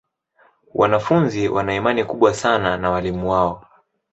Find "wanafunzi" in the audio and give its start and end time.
0.73-1.49